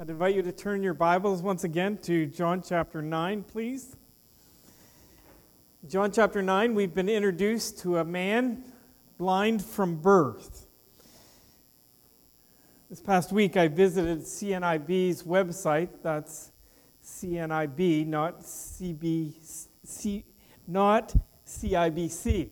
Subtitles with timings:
[0.00, 3.96] I'd invite you to turn your Bibles once again to John chapter 9, please.
[5.88, 8.62] John chapter 9, we've been introduced to a man
[9.16, 10.68] blind from birth.
[12.88, 15.88] This past week, I visited CNIB's website.
[16.00, 16.52] That's
[17.04, 20.22] CNIB, not CBC,
[20.68, 21.12] not
[21.44, 22.50] CIBC.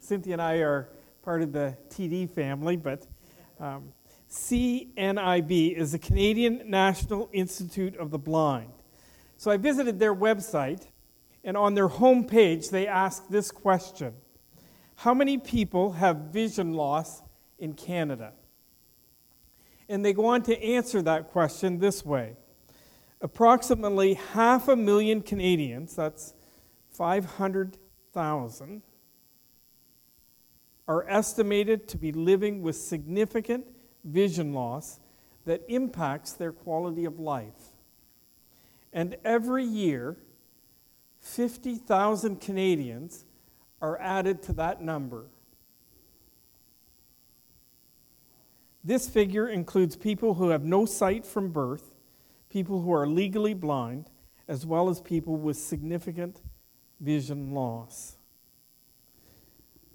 [0.00, 0.88] Cynthia and I are
[1.22, 3.06] part of the TD family, but
[3.60, 3.92] um,
[4.30, 8.72] CNIB is the Canadian National Institute of the Blind.
[9.38, 10.88] So I visited their website,
[11.44, 14.14] and on their homepage, they ask this question
[14.96, 17.22] How many people have vision loss
[17.58, 18.32] in Canada?
[19.88, 22.36] And they go on to answer that question this way
[23.22, 26.34] Approximately half a million Canadians, that's
[26.90, 28.82] 500,000,
[30.86, 33.64] are estimated to be living with significant
[34.04, 35.00] vision loss
[35.44, 37.72] that impacts their quality of life.
[38.92, 40.16] And every year,
[41.20, 43.24] 50,000 Canadians
[43.80, 45.26] are added to that number.
[48.84, 51.94] This figure includes people who have no sight from birth,
[52.48, 54.10] people who are legally blind,
[54.46, 56.40] as well as people with significant
[57.00, 58.17] vision loss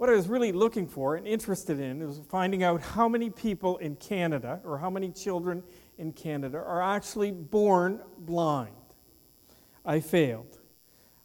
[0.04, 3.78] what I was really looking for and interested in was finding out how many people
[3.78, 5.64] in Canada or how many children
[5.98, 8.76] in Canada are actually born blind.
[9.86, 10.60] I failed.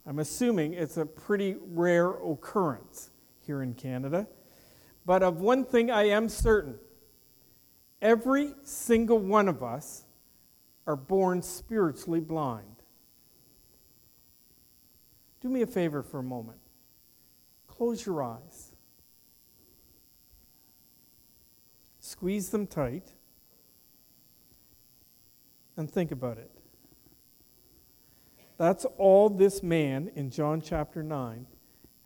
[0.06, 3.10] I'm assuming it's a pretty rare occurrence
[3.44, 4.28] here in Canada.
[5.04, 6.78] But of one thing I am certain
[8.00, 10.04] every single one of us
[10.86, 12.76] are born spiritually blind.
[15.40, 16.60] Do me a favor for a moment.
[17.78, 18.57] Close your eyes.
[22.08, 23.12] Squeeze them tight
[25.76, 26.50] and think about it.
[28.56, 31.46] That's all this man in John chapter 9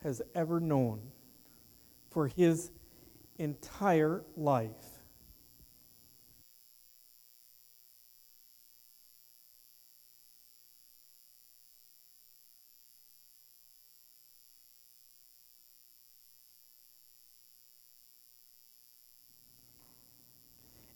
[0.03, 1.13] has ever known
[2.11, 2.73] for his
[3.39, 4.92] entire life.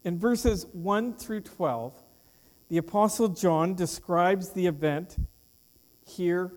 [0.07, 1.93] In verses 1 through 12,
[2.69, 5.17] the Apostle John describes the event
[6.07, 6.53] here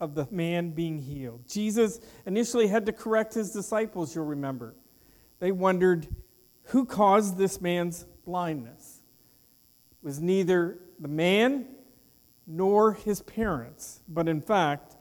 [0.00, 1.46] of the man being healed.
[1.48, 4.74] Jesus initially had to correct his disciples, you'll remember.
[5.38, 6.08] They wondered
[6.64, 9.02] who caused this man's blindness.
[9.92, 11.68] It was neither the man
[12.44, 14.96] nor his parents, but in fact,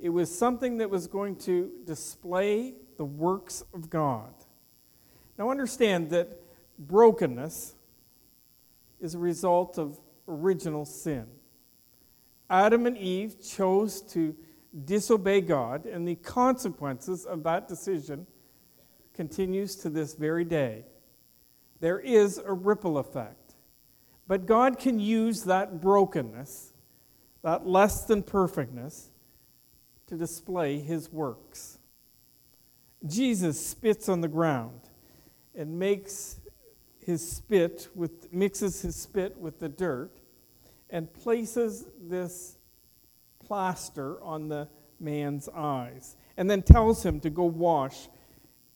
[0.00, 4.34] it was something that was going to display the works of God.
[5.38, 6.40] Now, understand that
[6.78, 7.74] brokenness
[9.00, 9.98] is a result of
[10.28, 11.26] original sin.
[12.48, 14.36] Adam and Eve chose to
[14.84, 18.26] disobey God, and the consequences of that decision
[19.14, 20.84] continues to this very day.
[21.80, 23.54] There is a ripple effect.
[24.28, 26.72] But God can use that brokenness,
[27.42, 29.10] that less than perfectness,
[30.06, 31.78] to display his works.
[33.04, 34.81] Jesus spits on the ground
[35.54, 36.40] and makes
[37.04, 40.12] his spit with mixes his spit with the dirt
[40.90, 42.58] and places this
[43.44, 44.68] plaster on the
[45.00, 48.08] man's eyes and then tells him to go wash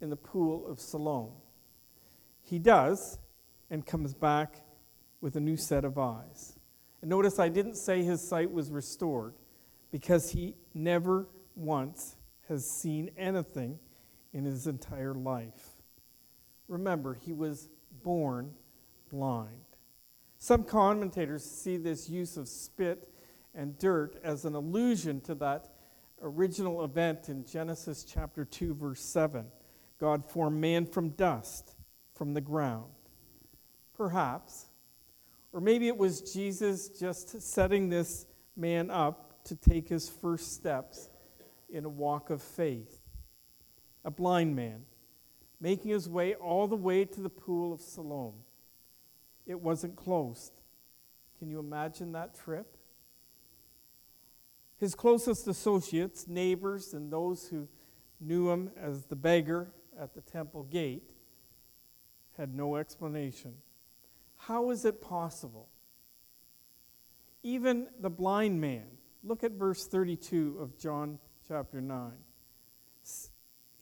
[0.00, 1.32] in the pool of Siloam.
[2.42, 3.18] He does
[3.70, 4.62] and comes back
[5.20, 6.58] with a new set of eyes.
[7.00, 9.34] And notice I didn't say his sight was restored
[9.90, 12.16] because he never once
[12.48, 13.78] has seen anything
[14.32, 15.65] in his entire life.
[16.68, 17.68] Remember, he was
[18.02, 18.52] born
[19.10, 19.60] blind.
[20.38, 23.08] Some commentators see this use of spit
[23.54, 25.74] and dirt as an allusion to that
[26.22, 29.46] original event in Genesis chapter 2, verse 7.
[29.98, 31.74] God formed man from dust,
[32.14, 32.92] from the ground.
[33.94, 34.66] Perhaps.
[35.52, 38.26] Or maybe it was Jesus just setting this
[38.56, 41.08] man up to take his first steps
[41.70, 42.98] in a walk of faith.
[44.04, 44.84] A blind man
[45.60, 48.34] making his way all the way to the pool of Siloam.
[49.46, 50.52] It wasn't closed.
[51.38, 52.76] Can you imagine that trip?
[54.78, 57.68] His closest associates, neighbors, and those who
[58.20, 61.10] knew him as the beggar at the temple gate
[62.36, 63.54] had no explanation.
[64.36, 65.68] How is it possible?
[67.42, 68.84] Even the blind man,
[69.22, 71.18] look at verse 32 of John
[71.48, 72.12] chapter 9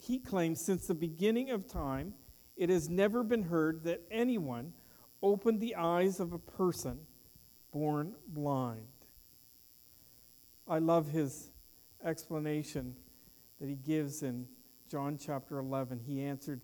[0.05, 2.15] he claims since the beginning of time,
[2.57, 4.73] it has never been heard that anyone
[5.23, 6.99] opened the eyes of a person
[7.73, 8.87] born blind.
[10.69, 11.51] I love his
[12.05, 12.95] explanation
[13.61, 14.47] that he gives in
[14.91, 16.01] John chapter 11.
[16.07, 16.61] He answered,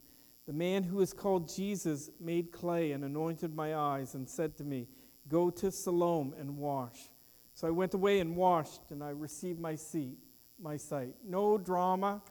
[0.47, 4.65] The man who is called Jesus made clay and anointed my eyes and said to
[4.65, 4.87] me,
[5.29, 7.11] Go to Siloam and wash.
[7.55, 10.19] So I went away and washed, and I received my seat,
[10.61, 11.15] my sight.
[11.27, 12.23] No drama,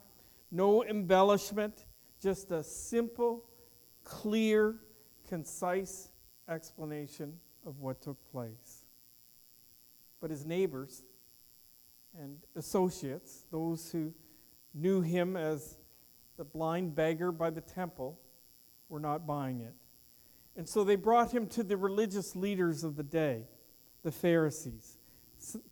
[0.50, 1.86] no embellishment,
[2.20, 3.44] just a simple,
[4.04, 4.76] clear,
[5.28, 6.10] concise
[6.48, 7.34] explanation
[7.66, 8.84] of what took place.
[10.20, 11.02] But his neighbors
[12.18, 14.12] and associates, those who
[14.74, 15.78] knew him as
[16.36, 18.18] the blind beggar by the temple,
[18.88, 19.74] were not buying it.
[20.56, 23.44] And so they brought him to the religious leaders of the day,
[24.02, 24.98] the Pharisees,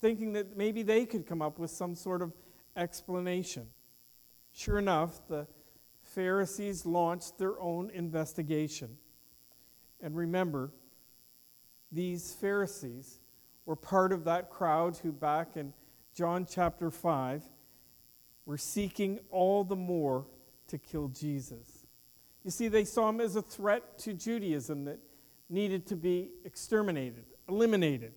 [0.00, 2.32] thinking that maybe they could come up with some sort of
[2.76, 3.66] explanation.
[4.58, 5.46] Sure enough, the
[6.02, 8.96] Pharisees launched their own investigation.
[10.00, 10.72] And remember,
[11.92, 13.20] these Pharisees
[13.66, 15.72] were part of that crowd who, back in
[16.12, 17.44] John chapter 5,
[18.46, 20.26] were seeking all the more
[20.66, 21.86] to kill Jesus.
[22.42, 24.98] You see, they saw him as a threat to Judaism that
[25.48, 28.12] needed to be exterminated, eliminated.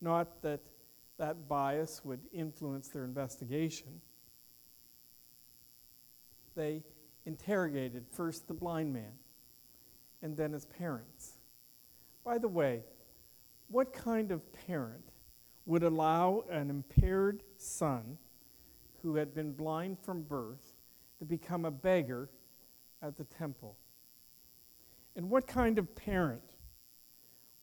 [0.00, 0.60] Not that
[1.18, 4.00] that bias would influence their investigation.
[6.56, 6.82] They
[7.26, 9.12] interrogated first the blind man
[10.22, 11.38] and then his parents.
[12.24, 12.82] By the way,
[13.68, 15.04] what kind of parent
[15.66, 18.18] would allow an impaired son
[19.02, 20.74] who had been blind from birth
[21.18, 22.28] to become a beggar
[23.02, 23.76] at the temple?
[25.16, 26.42] And what kind of parent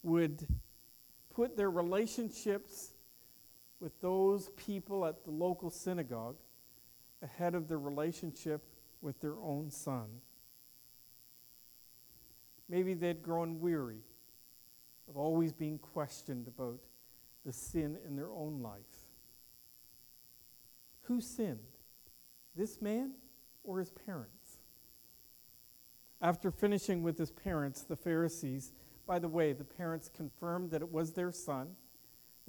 [0.04, 0.48] would
[1.34, 2.94] put their relationships
[3.82, 6.38] with those people at the local synagogue
[7.22, 8.64] ahead of their relationship
[9.02, 10.08] with their own son?
[12.70, 14.04] Maybe they'd grown weary
[15.10, 16.80] of always being questioned about
[17.46, 18.80] the sin in their own life.
[21.02, 21.60] Who sinned?
[22.56, 23.12] This man
[23.64, 24.60] or his parents?
[26.22, 28.74] After finishing with his parents, the Pharisees,
[29.08, 31.76] by the way, the parents confirmed that it was their son,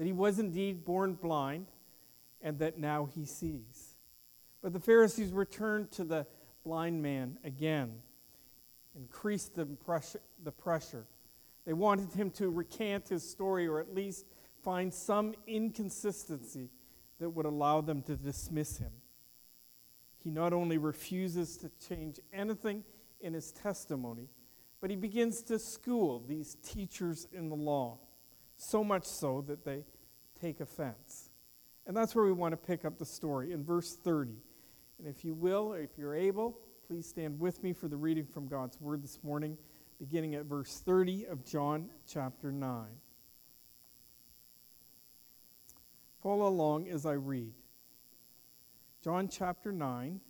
[0.03, 1.69] that he was indeed born blind,
[2.41, 3.95] and that now he sees.
[4.61, 6.27] But the Pharisees returned to the
[6.65, 7.93] blind man again
[8.97, 11.07] increased the pressure, the pressure.
[11.65, 14.27] They wanted him to recant his story or at least
[14.65, 16.71] find some inconsistency
[17.21, 18.91] that would allow them to dismiss him.
[20.19, 22.83] He not only refuses to change anything
[23.21, 24.31] in his testimony,
[24.81, 28.01] but he begins to school these teachers in the law,
[28.63, 29.85] so much so that they
[30.41, 31.31] take offense.
[31.87, 34.33] And that's where we want to pick up the story in verse 30.
[34.99, 36.59] And if you will, or if you're able,
[36.93, 39.57] Please stand with me for the reading from God's Word this morning,
[39.99, 42.85] beginning at verse 30 of John chapter 9.
[46.23, 47.55] Follow along as I read.
[49.03, 50.21] John chapter 9,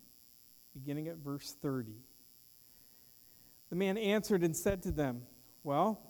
[0.73, 1.95] beginning at verse 30.
[3.71, 5.23] The man answered and said to them,
[5.65, 6.01] Well,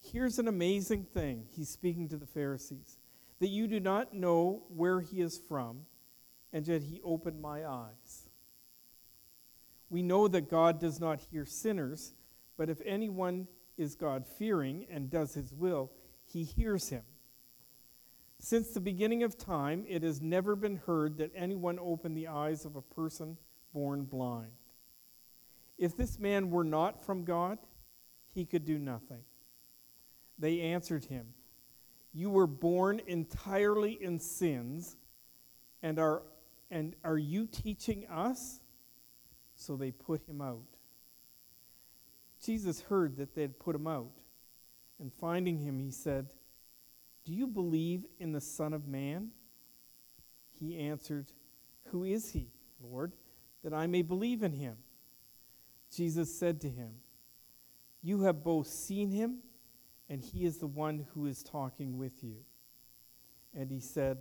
[0.00, 1.44] here's an amazing thing.
[1.50, 2.98] He's speaking to the Pharisees
[3.38, 5.86] that you do not know where he is from,
[6.52, 8.30] and yet he opened my eyes
[9.90, 12.14] we know that God does not hear sinners,
[12.56, 15.90] but if anyone is God fearing and does his will,
[16.24, 17.02] he hears him.
[18.38, 22.64] Since the beginning of time, it has never been heard that anyone opened the eyes
[22.64, 23.36] of a person
[23.74, 24.52] born blind.
[25.76, 27.58] If this man were not from God,
[28.32, 29.22] he could do nothing.
[30.40, 31.26] They answered him,
[32.12, 34.96] You were born entirely in sins,
[35.82, 36.22] and are,
[36.70, 38.60] and are you teaching us?
[39.54, 40.64] So they put him out.
[42.42, 44.12] Jesus heard that they had put him out.
[44.98, 46.32] And finding him, he said,
[47.26, 49.28] Do you believe in the Son of Man?
[50.58, 51.32] He answered,
[51.88, 52.48] Who is he,
[52.82, 53.12] Lord,
[53.62, 54.76] that I may believe in him?
[55.94, 56.92] Jesus said to him,
[58.02, 59.38] You have both seen him,
[60.10, 62.34] and he is the one who is talking with you.
[63.54, 64.18] And he said,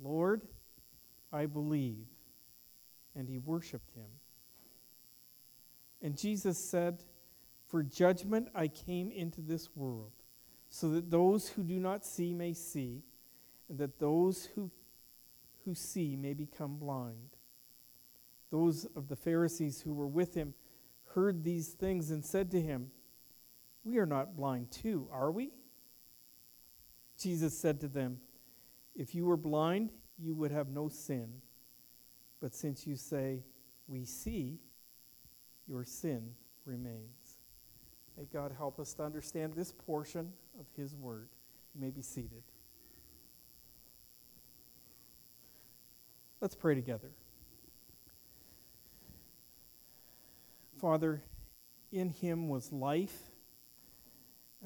[0.00, 0.42] Lord,
[1.32, 2.06] I believe.
[3.14, 4.10] And he worshiped him.
[6.02, 7.02] And Jesus said,
[7.66, 10.12] For judgment I came into this world,
[10.68, 13.02] so that those who do not see may see,
[13.70, 14.70] and that those who,
[15.64, 17.36] who see may become blind.
[18.50, 20.52] Those of the Pharisees who were with him
[21.14, 22.90] heard these things and said to him,
[23.86, 25.52] We are not blind too, are we?
[27.16, 28.18] Jesus said to them,
[28.96, 31.28] If you were blind, you would have no sin.
[32.40, 33.44] But since you say,
[33.86, 34.58] We see,
[35.68, 36.32] your sin
[36.64, 37.38] remains.
[38.18, 41.28] May God help us to understand this portion of His Word.
[41.72, 42.42] You may be seated.
[46.40, 47.12] Let's pray together.
[50.80, 51.22] Father,
[51.92, 53.30] in Him was life,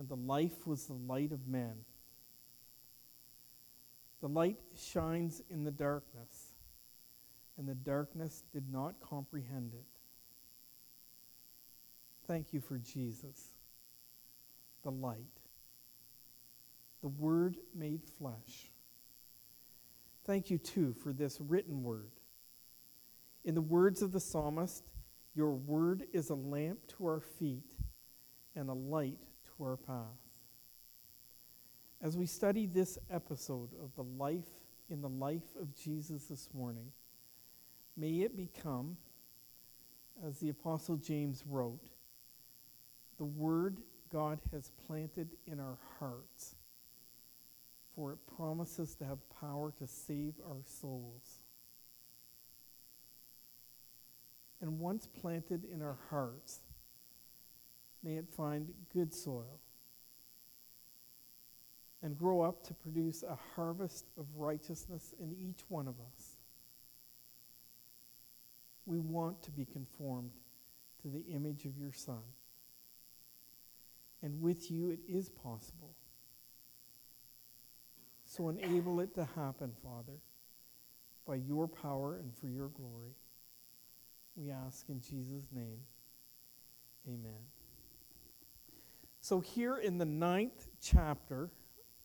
[0.01, 1.75] and the life was the light of men.
[4.23, 6.55] The light shines in the darkness,
[7.59, 9.85] and the darkness did not comprehend it.
[12.27, 13.53] Thank you for Jesus,
[14.83, 15.19] the light,
[17.03, 18.71] the Word made flesh.
[20.25, 22.13] Thank you, too, for this written word.
[23.45, 24.83] In the words of the psalmist,
[25.35, 27.75] your word is a lamp to our feet
[28.57, 29.19] and a light
[29.69, 30.19] our path.
[32.03, 34.49] As we study this episode of the life
[34.89, 36.93] in the life of Jesus this morning,
[37.97, 38.97] may it become,
[40.27, 41.91] as the Apostle James wrote,
[43.19, 43.79] the word
[44.11, 46.57] God has planted in our hearts,
[47.95, 51.41] for it promises to have power to save our souls.
[54.63, 56.61] And once planted in our hearts,
[58.03, 59.61] may it find good soil
[62.03, 66.37] and grow up to produce a harvest of righteousness in each one of us.
[68.87, 70.33] We want to be conformed
[71.03, 72.23] to the image of your Son.
[74.23, 75.95] And with you, it is possible.
[78.25, 80.19] So enable it to happen, Father,
[81.27, 83.15] by your power and for your glory.
[84.37, 85.81] We ask in Jesus' name.
[87.09, 87.50] Amen.
[89.31, 91.51] So, here in the ninth chapter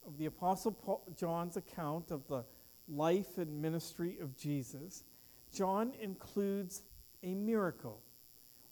[0.06, 2.46] of the Apostle Paul, John's account of the
[2.88, 5.06] life and ministry of Jesus,
[5.52, 6.84] John includes
[7.24, 8.00] a miracle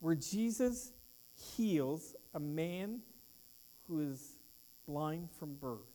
[0.02, 0.92] where Jesus
[1.34, 3.00] heals a man
[3.88, 4.38] who is
[4.86, 5.90] blind from birth.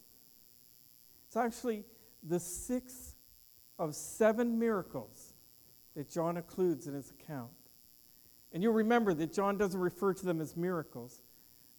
[1.29, 1.85] It's actually
[2.25, 3.15] the sixth
[3.79, 5.33] of seven miracles
[5.95, 7.53] that John includes in his account.
[8.53, 11.23] And you'll remember that John doesn't refer to them as miracles,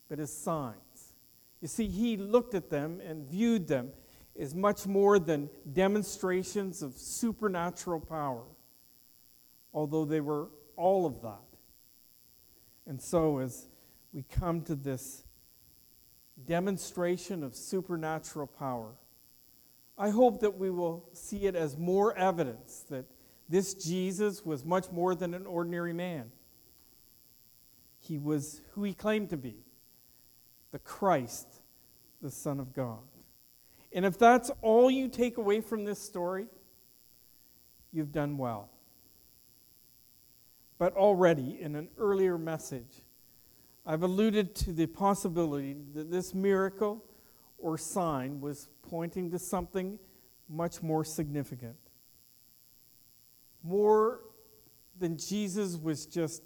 [0.10, 1.13] but as signs.
[1.62, 3.92] You see, he looked at them and viewed them
[4.38, 8.44] as much more than demonstrations of supernatural power,
[9.74, 11.39] although they were all of that.
[12.88, 13.68] And so, as
[14.13, 15.24] we come to this
[16.46, 18.94] demonstration of supernatural power,
[19.98, 23.06] I hope that we will see it as more evidence that
[23.50, 26.32] this Jesus was much more than an ordinary man.
[28.00, 29.58] He was who he claimed to be
[30.71, 31.61] the Christ,
[32.21, 32.99] the Son of God.
[33.91, 36.47] And if that's all you take away from this story,
[37.91, 38.69] you've done well.
[40.77, 43.03] But already in an earlier message,
[43.85, 47.03] I've alluded to the possibility that this miracle
[47.57, 49.97] or sign was pointing to something
[50.47, 51.75] much more significant.
[53.63, 54.21] More
[54.97, 56.43] than Jesus was just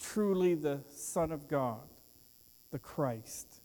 [0.00, 1.82] truly the Son of God,
[2.70, 3.60] the Christ.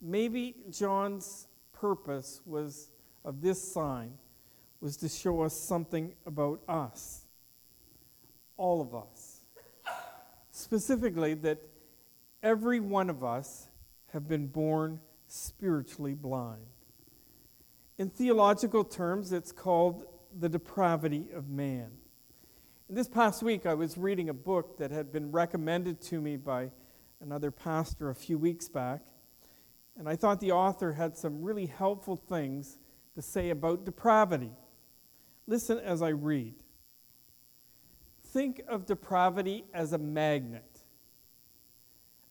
[0.00, 2.90] Maybe John's purpose was
[3.24, 4.18] of this sign
[4.80, 7.26] was to show us something about us,
[8.56, 9.40] all of us.
[10.50, 11.58] Specifically, that
[12.42, 13.68] every one of us
[14.12, 16.66] have been born spiritually blind.
[17.96, 20.04] In theological terms, it's called
[20.38, 21.90] the depravity of man.
[22.88, 26.72] This past week, I was reading a book that had been recommended to me by
[27.22, 29.02] another pastor a few weeks back.
[29.98, 32.78] And I thought the author had some really helpful things
[33.14, 34.50] to say about depravity.
[35.46, 36.54] Listen as I read.
[38.24, 40.80] Think of depravity as a magnet.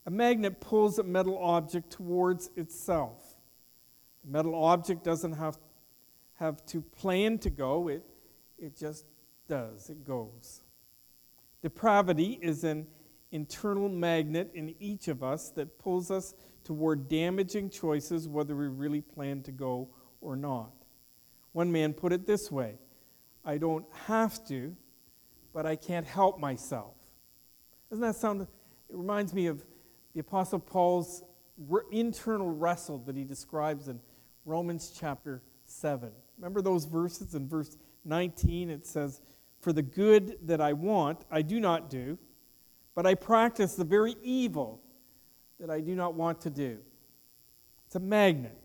[0.04, 3.36] A magnet pulls a metal object towards itself.
[4.24, 5.58] The metal object doesn't have,
[6.34, 8.02] have to plan to go, it,
[8.58, 9.04] it just
[9.48, 10.62] does, it goes.
[11.62, 12.88] Depravity is an
[13.32, 16.34] internal magnet in each of us that pulls us
[16.64, 19.88] toward damaging choices, whether we really plan to go
[20.20, 20.72] or not.
[21.52, 22.78] One man put it this way
[23.44, 24.76] I don't have to,
[25.52, 26.94] but I can't help myself.
[27.90, 28.42] Doesn't that sound?
[28.42, 28.48] It
[28.90, 29.64] reminds me of
[30.14, 31.24] the Apostle Paul's
[31.90, 34.00] internal wrestle that he describes in
[34.44, 36.10] Romans chapter 7.
[36.38, 38.70] Remember those verses in verse 19?
[38.70, 39.20] It says,
[39.60, 42.18] for the good that I want, I do not do,
[42.94, 44.80] but I practice the very evil
[45.60, 46.78] that I do not want to do.
[47.86, 48.58] It's a magnet.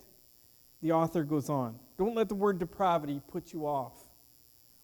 [0.82, 1.80] The author goes on.
[1.98, 3.94] Don't let the word depravity put you off.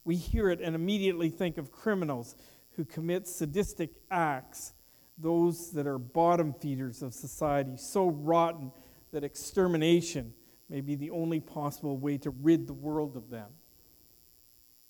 [0.05, 2.35] We hear it and immediately think of criminals
[2.75, 4.73] who commit sadistic acts,
[5.17, 8.71] those that are bottom feeders of society, so rotten
[9.11, 10.33] that extermination
[10.69, 13.49] may be the only possible way to rid the world of them.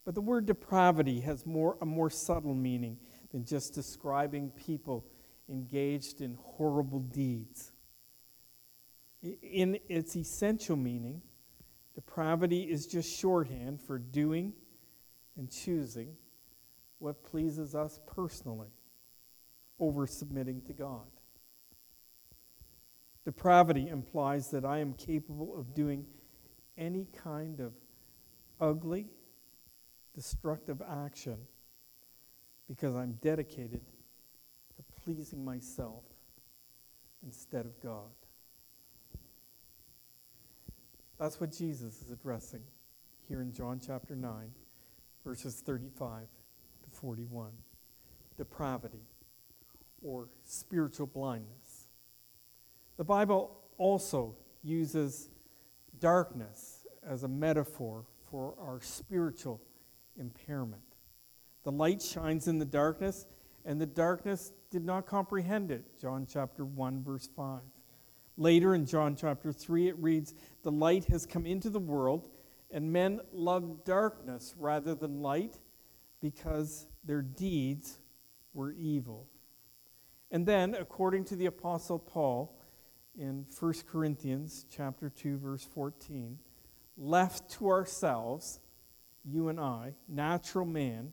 [0.05, 2.97] But the word depravity has more, a more subtle meaning
[3.33, 5.05] than just describing people
[5.49, 7.73] engaged in horrible deeds.
[9.21, 11.21] In its essential meaning,
[11.95, 14.53] depravity is just shorthand for doing
[15.35, 16.15] and choosing
[16.99, 18.71] what pleases us personally
[19.79, 21.07] over submitting to God.
[23.25, 26.05] Depravity implies that I am capable of doing
[26.77, 27.73] any kind of
[28.59, 29.07] ugly,
[30.13, 31.37] destructive action
[32.67, 33.81] because I'm dedicated
[34.75, 36.03] to pleasing myself
[37.25, 38.11] instead of God.
[41.19, 42.61] That's what Jesus is addressing
[43.27, 44.51] here in John chapter 9,
[45.25, 46.23] verses 35
[46.83, 47.51] to 41.
[48.37, 49.05] Depravity
[50.01, 51.87] or spiritual blindness.
[52.97, 55.29] The Bible also uses
[55.99, 59.61] darkness as a metaphor for our spiritual
[60.17, 60.81] impairment.
[61.63, 63.25] The light shines in the darkness,
[63.65, 65.99] and the darkness did not comprehend it.
[65.99, 67.61] John chapter 1, verse 5.
[68.35, 72.29] Later in John chapter 3, it reads, The light has come into the world,
[72.71, 75.59] and men loved darkness rather than light
[76.19, 77.99] because their deeds
[78.53, 79.27] were evil.
[80.31, 82.59] And then, according to the Apostle Paul
[83.15, 86.39] in 1 Corinthians chapter 2, verse 14,
[86.97, 88.59] left to ourselves,
[89.23, 91.11] you and I, natural man,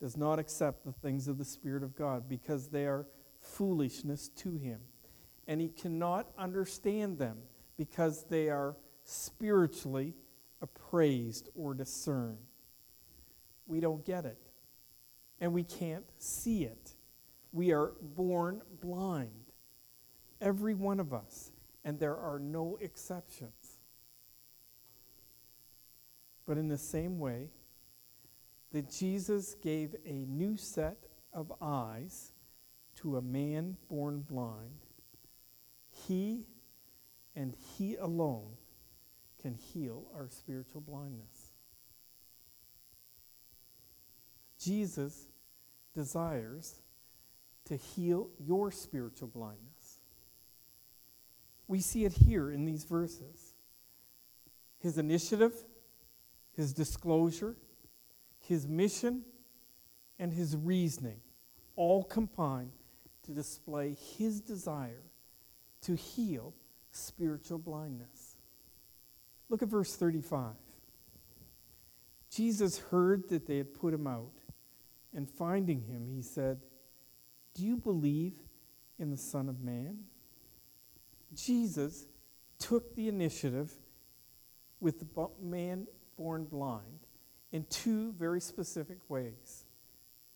[0.00, 3.06] does not accept the things of the Spirit of God because they are
[3.40, 4.80] foolishness to him.
[5.46, 7.38] And he cannot understand them
[7.76, 10.14] because they are spiritually
[10.60, 12.38] appraised or discerned.
[13.66, 14.38] We don't get it.
[15.40, 16.94] And we can't see it.
[17.52, 19.30] We are born blind.
[20.40, 21.52] Every one of us.
[21.84, 23.78] And there are no exceptions.
[26.46, 27.50] But in the same way,
[28.72, 32.32] that Jesus gave a new set of eyes
[32.96, 34.80] to a man born blind,
[35.90, 36.46] he
[37.34, 38.56] and he alone
[39.40, 41.52] can heal our spiritual blindness.
[44.58, 45.28] Jesus
[45.94, 46.82] desires
[47.66, 50.00] to heal your spiritual blindness.
[51.68, 53.54] We see it here in these verses.
[54.78, 55.52] His initiative,
[56.56, 57.56] his disclosure,
[58.46, 59.22] his mission,
[60.18, 61.20] and his reasoning
[61.74, 62.70] all combine
[63.24, 65.02] to display his desire
[65.82, 66.54] to heal
[66.90, 68.36] spiritual blindness.
[69.48, 70.54] Look at verse 35.
[72.30, 74.32] Jesus heard that they had put him out,
[75.14, 76.60] and finding him, he said,
[77.54, 78.34] Do you believe
[78.98, 79.98] in the Son of Man?
[81.34, 82.06] Jesus
[82.58, 83.72] took the initiative
[84.80, 87.05] with the man born blind
[87.52, 89.64] in two very specific ways.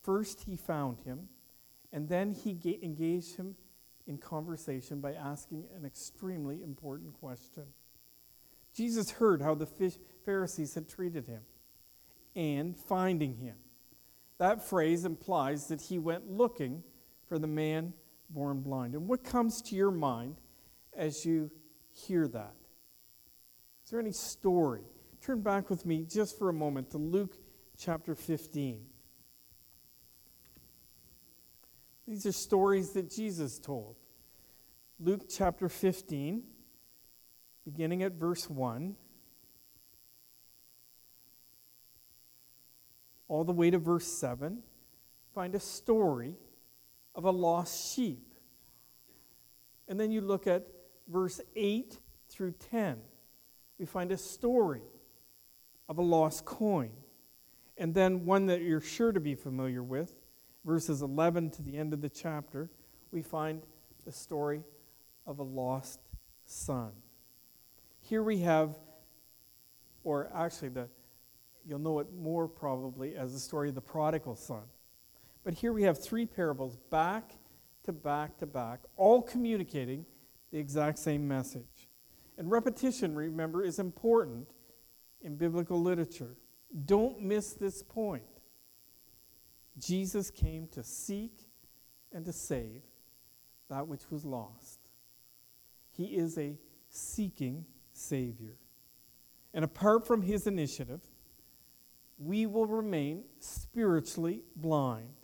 [0.03, 1.29] First, he found him,
[1.93, 3.57] and then he ga- engaged him
[4.07, 7.65] in conversation by asking an extremely important question.
[8.73, 9.67] Jesus heard how the
[10.25, 11.43] Pharisees had treated him
[12.35, 13.57] and finding him.
[14.39, 16.83] That phrase implies that he went looking
[17.29, 17.93] for the man
[18.31, 18.95] born blind.
[18.95, 20.41] And what comes to your mind
[20.97, 21.51] as you
[21.91, 22.55] hear that?
[23.85, 24.85] Is there any story?
[25.23, 27.37] Turn back with me just for a moment to Luke
[27.77, 28.81] chapter 15.
[32.09, 33.97] These are stories that Jesus told.
[34.99, 36.43] Luke chapter 15,
[37.67, 38.97] beginning at verse 1,
[43.29, 44.63] all the way to verse 7,
[45.35, 46.35] find a story
[47.15, 48.35] of a lost sheep.
[49.87, 50.67] And then you look at
[51.09, 51.99] verse 8
[52.31, 52.97] through 10,
[53.79, 54.83] we find a story
[55.91, 56.93] of a lost coin.
[57.77, 60.15] And then one that you're sure to be familiar with,
[60.65, 62.71] verses 11 to the end of the chapter,
[63.11, 63.63] we find
[64.07, 64.63] the story
[65.27, 65.99] of a lost
[66.47, 66.93] son.
[68.03, 68.79] Here we have,
[70.05, 70.89] or actually, the,
[71.67, 74.63] you'll know it more probably as the story of the prodigal son.
[75.43, 77.33] But here we have three parables back
[77.85, 80.07] to back to back, all communicating
[80.53, 81.89] the exact same message.
[82.39, 84.47] And repetition, remember, is important
[85.23, 86.37] in biblical literature.
[86.85, 88.23] Don't miss this point.
[89.79, 91.33] Jesus came to seek
[92.13, 92.83] and to save
[93.69, 94.81] that which was lost.
[95.91, 98.57] He is a seeking Savior.
[99.53, 101.01] And apart from His initiative,
[102.19, 105.15] we will remain spiritually blind.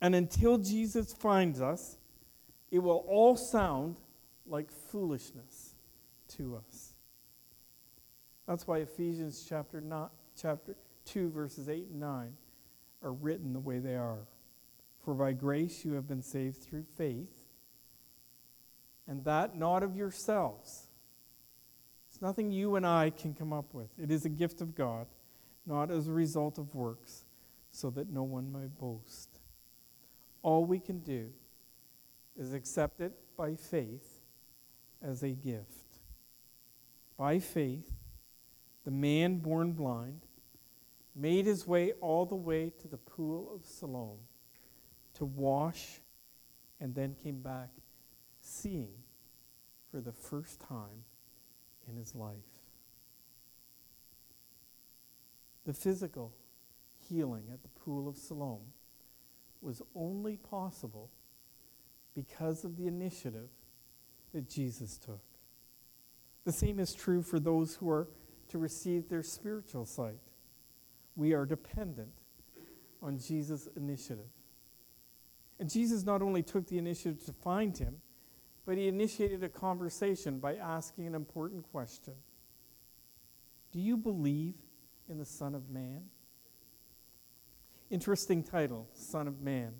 [0.00, 1.98] And until Jesus finds us,
[2.70, 4.00] it will all sound
[4.46, 5.74] like foolishness
[6.36, 6.91] to us.
[8.46, 10.74] That's why Ephesians chapter, not, chapter
[11.06, 12.32] 2, verses 8 and 9
[13.02, 14.26] are written the way they are.
[15.04, 17.32] For by grace you have been saved through faith,
[19.06, 20.88] and that not of yourselves.
[22.08, 23.88] It's nothing you and I can come up with.
[23.98, 25.06] It is a gift of God,
[25.66, 27.24] not as a result of works,
[27.70, 29.40] so that no one may boast.
[30.42, 31.30] All we can do
[32.38, 34.20] is accept it by faith
[35.02, 35.98] as a gift.
[37.16, 37.90] By faith,
[38.84, 40.22] the man born blind
[41.14, 44.18] made his way all the way to the pool of Siloam
[45.14, 46.00] to wash
[46.80, 47.68] and then came back
[48.40, 48.94] seeing
[49.90, 51.04] for the first time
[51.88, 52.36] in his life.
[55.64, 56.32] The physical
[57.08, 58.72] healing at the pool of Siloam
[59.60, 61.10] was only possible
[62.14, 63.48] because of the initiative
[64.34, 65.22] that Jesus took.
[66.44, 68.08] The same is true for those who are
[68.52, 70.20] to receive their spiritual sight.
[71.16, 72.12] We are dependent
[73.02, 74.30] on Jesus' initiative.
[75.58, 77.96] And Jesus not only took the initiative to find him,
[78.66, 82.12] but he initiated a conversation by asking an important question
[83.72, 84.54] Do you believe
[85.08, 86.02] in the Son of Man?
[87.90, 89.72] Interesting title, Son of Man.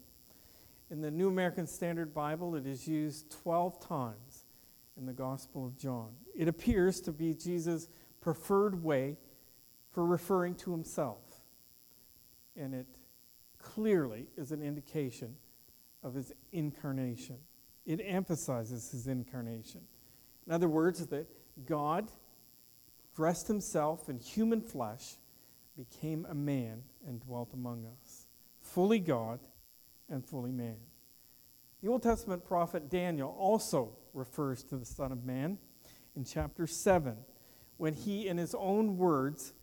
[0.90, 4.44] In the New American Standard Bible, it is used 12 times
[4.96, 6.10] in the Gospel of John.
[6.34, 7.88] It appears to be Jesus'
[8.22, 9.18] preferred way
[9.90, 11.18] for referring to himself.
[12.56, 12.86] And it
[13.58, 15.36] clearly is an indication
[16.02, 17.36] of his incarnation.
[17.84, 19.82] It emphasizes his incarnation.
[20.46, 21.26] In other words, that
[21.66, 22.10] God
[23.14, 25.16] dressed himself in human flesh,
[25.76, 28.26] became a man, and dwelt among us,
[28.60, 29.40] fully God
[30.08, 30.76] and fully man.
[31.82, 35.58] The Old Testament prophet Daniel also refers to the Son of Man
[36.14, 37.16] in chapter 7
[37.76, 39.54] when he, in his own words,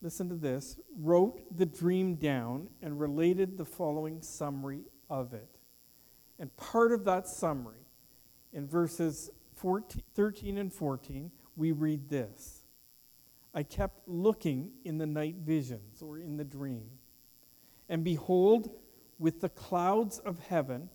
[0.00, 5.48] listen to this, wrote the dream down and related the following summary of it.
[6.38, 7.86] And part of that summary,
[8.52, 12.64] in verses 14, 13 and 14, we read this
[13.54, 16.90] I kept looking in the night visions or in the dream,
[17.88, 18.70] and behold,
[19.18, 20.88] with the clouds of heaven,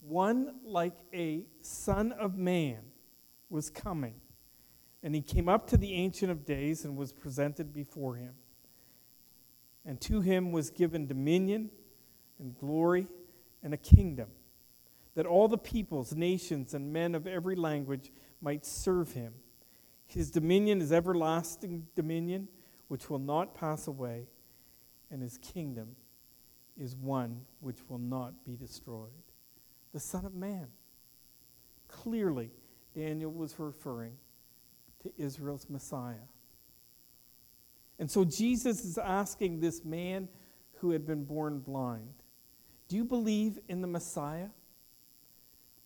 [0.00, 2.78] one like a son of man
[3.50, 4.14] was coming.
[5.02, 8.34] And he came up to the Ancient of Days and was presented before him.
[9.84, 11.70] And to him was given dominion
[12.38, 13.06] and glory
[13.62, 14.28] and a kingdom
[15.14, 19.32] that all the peoples, nations, and men of every language might serve him.
[20.06, 22.48] His dominion is everlasting dominion,
[22.88, 24.28] which will not pass away,
[25.10, 25.96] and his kingdom
[26.78, 29.10] is one which will not be destroyed.
[29.92, 30.68] The Son of Man.
[31.88, 32.50] Clearly,
[32.94, 34.18] Daniel was referring
[35.06, 36.26] to Israel's Messiah.
[37.98, 40.28] And so Jesus is asking this man
[40.78, 42.12] who had been born blind
[42.88, 44.48] Do you believe in the Messiah?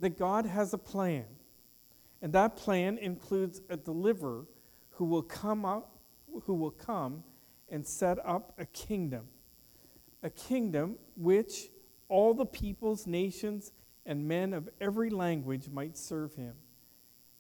[0.01, 1.27] that God has a plan.
[2.23, 4.47] And that plan includes a deliverer
[4.93, 5.99] who will come up,
[6.45, 7.23] who will come
[7.71, 9.27] and set up a kingdom.
[10.23, 11.69] A kingdom which
[12.09, 13.73] all the peoples, nations,
[14.05, 16.55] and men of every language might serve him.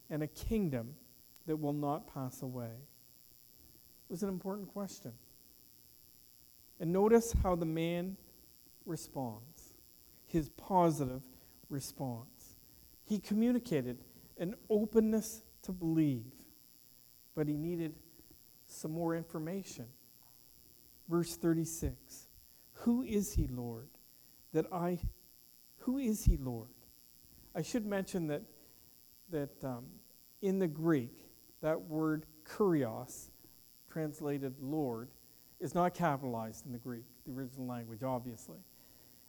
[0.08, 0.94] And a kingdom
[1.50, 2.70] that will not pass away.
[2.70, 5.10] It was an important question.
[6.78, 8.16] And notice how the man
[8.86, 9.72] responds
[10.28, 11.22] his positive
[11.68, 12.54] response.
[13.04, 13.98] He communicated
[14.38, 16.30] an openness to believe,
[17.34, 17.96] but he needed
[18.68, 19.86] some more information.
[21.08, 22.28] Verse 36
[22.74, 23.88] Who is he, Lord?
[24.52, 25.00] That I,
[25.78, 26.68] who is he, Lord?
[27.56, 28.42] I should mention that,
[29.30, 29.86] that um,
[30.40, 31.19] in the Greek,
[31.62, 33.31] that word kurios,
[33.90, 35.11] translated Lord,
[35.61, 38.59] is not capitalized in the Greek, the original language, obviously.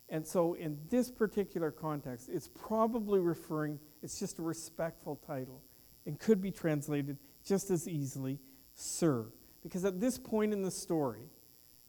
[0.09, 5.61] And so, in this particular context, it's probably referring, it's just a respectful title
[6.05, 8.39] and could be translated just as easily,
[8.75, 9.27] Sir.
[9.63, 11.29] Because at this point in the story,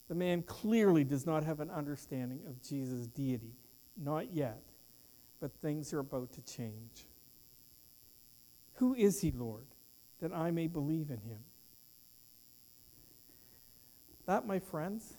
[0.09, 3.57] the man clearly does not have an understanding of Jesus' deity.
[3.97, 4.63] Not yet,
[5.41, 7.07] but things are about to change.
[8.75, 9.67] Who is he, Lord,
[10.23, 11.41] that I may believe in him?
[14.25, 15.19] That, my friends,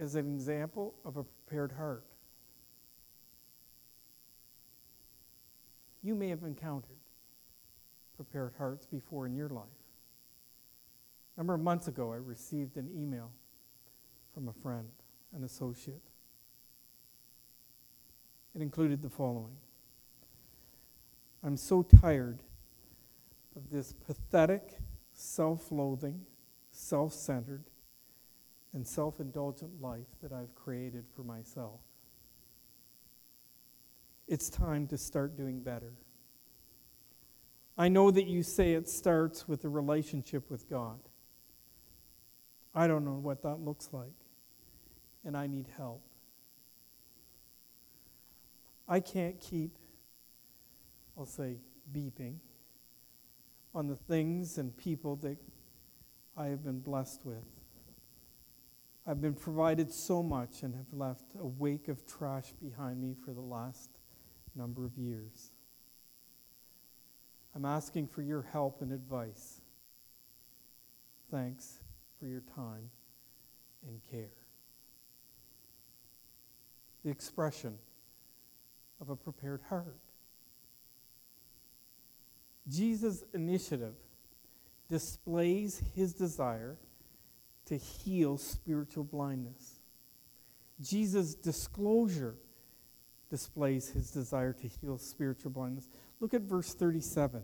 [0.00, 2.04] is an example of a prepared heart.
[6.04, 6.98] you may have encountered
[8.14, 9.64] prepared hearts before in your life.
[11.36, 13.32] A number of months ago, I received an email
[14.34, 14.88] from a friend,
[15.34, 16.02] an associate.
[18.54, 19.56] It included the following
[21.42, 22.38] I'm so tired
[23.56, 24.78] of this pathetic,
[25.12, 26.20] self loathing,
[26.70, 27.64] self centered,
[28.72, 31.80] and self indulgent life that I've created for myself.
[34.26, 35.92] It's time to start doing better.
[37.76, 41.00] I know that you say it starts with a relationship with God.
[42.74, 44.14] I don't know what that looks like,
[45.24, 46.02] and I need help.
[48.88, 49.76] I can't keep,
[51.16, 51.56] I'll say,
[51.92, 52.36] beeping
[53.74, 55.36] on the things and people that
[56.36, 57.44] I have been blessed with.
[59.06, 63.32] I've been provided so much and have left a wake of trash behind me for
[63.32, 63.90] the last
[64.54, 65.50] number of years.
[67.54, 69.60] I'm asking for your help and advice.
[71.30, 71.80] Thanks
[72.18, 72.90] for your time
[73.86, 74.30] and care.
[77.04, 77.78] The expression
[79.00, 79.98] of a prepared heart.
[82.68, 83.94] Jesus' initiative
[84.88, 86.76] displays his desire
[87.66, 89.80] to heal spiritual blindness.
[90.80, 92.36] Jesus' disclosure
[93.30, 95.88] displays his desire to heal spiritual blindness.
[96.20, 97.42] Look at verse 37.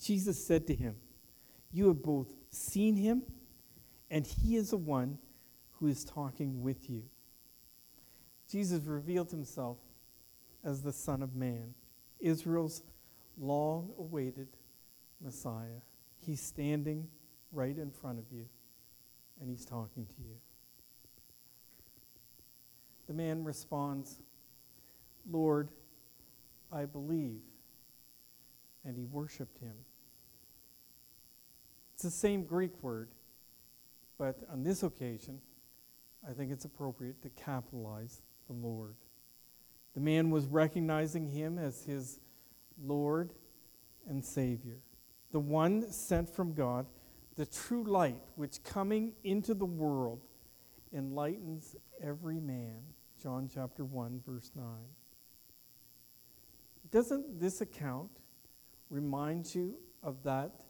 [0.00, 0.96] Jesus said to him,
[1.72, 3.22] You have both seen him,
[4.10, 5.18] and he is the one
[5.72, 7.02] who is talking with you.
[8.50, 9.78] Jesus revealed himself
[10.64, 11.74] as the Son of Man,
[12.20, 12.82] Israel's
[13.40, 14.48] long awaited
[15.20, 15.80] Messiah.
[16.18, 17.08] He's standing
[17.52, 18.46] right in front of you,
[19.40, 20.36] and he's talking to you.
[23.06, 24.20] The man responds,
[25.30, 25.68] Lord,
[26.72, 27.40] I believe.
[28.84, 29.74] And he worshiped him.
[31.94, 33.08] It's the same Greek word,
[34.18, 35.40] but on this occasion,
[36.28, 38.94] I think it's appropriate to capitalize the Lord.
[39.94, 42.20] The man was recognizing him as his
[42.82, 43.32] Lord
[44.08, 44.78] and Savior,
[45.32, 46.86] the one sent from God,
[47.36, 50.20] the true light which coming into the world
[50.92, 52.80] enlightens every man.
[53.22, 54.64] John chapter 1, verse 9.
[56.90, 58.10] Doesn't this account
[58.90, 60.62] remind you of that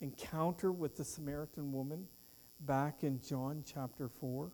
[0.00, 2.06] encounter with the Samaritan woman
[2.60, 4.52] back in John chapter 4?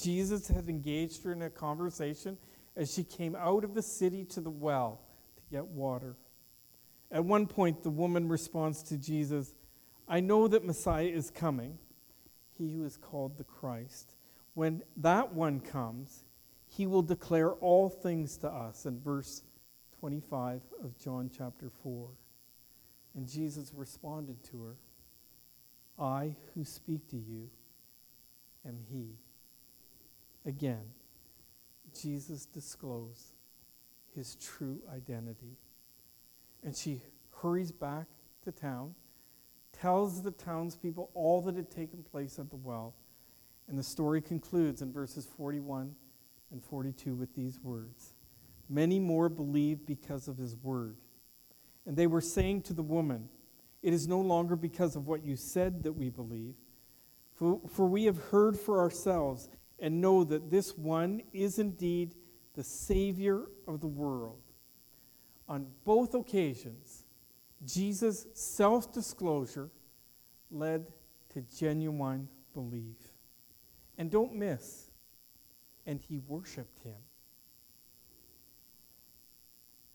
[0.00, 2.38] Jesus had engaged her in a conversation
[2.76, 5.00] as she came out of the city to the well
[5.52, 6.16] get water.
[7.10, 9.54] At one point, the woman responds to Jesus,
[10.08, 11.78] I know that Messiah is coming,
[12.56, 14.14] he who is called the Christ.
[14.54, 16.24] When that one comes,
[16.68, 19.42] he will declare all things to us in verse
[20.00, 22.08] 25 of John chapter 4.
[23.14, 24.76] And Jesus responded to her,
[26.02, 27.50] I who speak to you
[28.66, 29.18] am he.
[30.46, 30.82] Again,
[31.94, 33.31] Jesus disclosed
[34.14, 35.56] his true identity.
[36.62, 37.02] And she
[37.36, 38.06] hurries back
[38.44, 38.94] to town,
[39.72, 42.94] tells the townspeople all that had taken place at the well.
[43.68, 45.94] And the story concludes in verses 41
[46.50, 48.14] and 42 with these words
[48.68, 50.96] Many more believed because of his word.
[51.84, 53.28] And they were saying to the woman,
[53.82, 56.54] It is no longer because of what you said that we believe,
[57.34, 59.48] for, for we have heard for ourselves
[59.78, 62.14] and know that this one is indeed
[62.54, 64.40] the Savior of the world.
[65.48, 67.04] On both occasions,
[67.64, 69.70] Jesus' self disclosure
[70.50, 70.86] led
[71.32, 72.96] to genuine belief.
[73.98, 74.90] And don't miss,
[75.86, 76.96] and he worshiped him.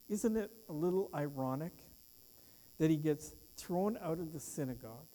[0.10, 1.74] Isn't it a little ironic
[2.78, 5.08] that he gets thrown out of the synagogue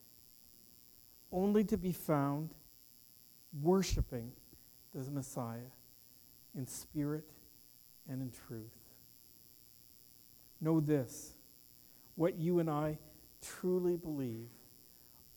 [1.31, 2.51] only to be found
[3.62, 4.33] worshiping
[4.95, 5.71] the Messiah
[6.55, 7.25] in spirit
[8.09, 8.73] and in truth?
[10.61, 11.35] Know this
[12.15, 12.99] what you and I
[13.41, 14.49] truly believe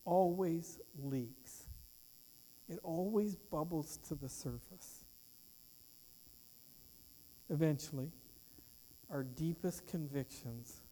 [0.04, 1.64] always leaks,
[2.68, 5.04] it always bubbles to the surface.
[7.50, 8.10] Eventually,
[9.10, 10.82] our deepest convictions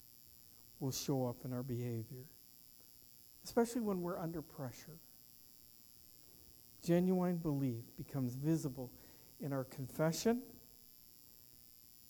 [0.81, 2.25] will show up in our behavior,
[3.45, 4.99] especially when we're under pressure.
[6.85, 8.91] Genuine belief becomes visible
[9.41, 10.43] in our confession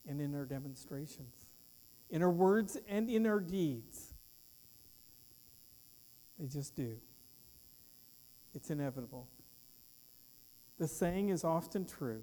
[0.09, 1.47] and in our demonstrations,
[2.11, 4.15] in our words and in our deeds.
[6.39, 6.97] They just do.
[8.55, 9.29] It's inevitable.
[10.79, 12.23] The saying is often true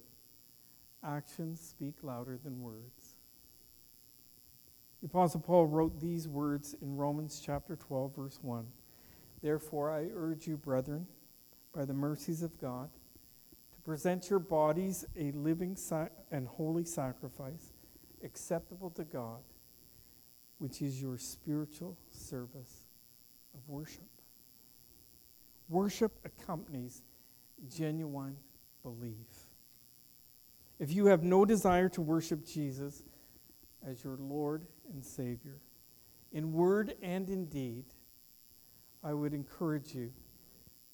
[1.04, 3.16] actions speak louder than words.
[5.02, 8.68] The Apostle Paul wrote these words in Romans chapter 12, verse 1.
[9.42, 11.08] Therefore, I urge you, brethren,
[11.74, 12.90] by the mercies of God,
[13.74, 15.76] to present your bodies a living
[16.32, 17.71] and holy sacrifice,
[18.24, 19.42] acceptable to God,
[20.58, 22.86] which is your spiritual service
[23.54, 24.08] of worship.
[25.70, 27.02] Worship accompanies
[27.70, 28.38] genuine
[28.84, 29.48] belief.
[30.80, 33.04] If you have no desire to worship Jesus
[33.86, 35.60] as your Lord and Savior,
[36.32, 37.86] in word and in deed,
[39.04, 40.12] I would encourage you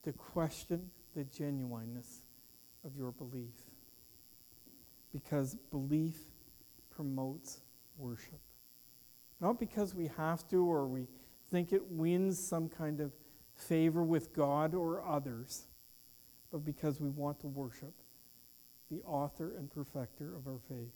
[0.03, 2.23] to question the genuineness
[2.85, 3.53] of your belief.
[5.11, 6.15] Because belief
[6.97, 7.61] promotes
[7.95, 8.39] worship.
[9.39, 11.07] Not because we have to or we
[11.51, 13.13] think it wins some kind of
[13.55, 15.67] favor with God or others,
[16.51, 17.93] but because we want to worship
[18.89, 20.93] the author and perfecter of our faith.